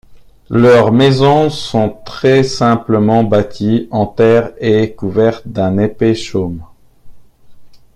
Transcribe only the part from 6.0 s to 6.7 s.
chaume.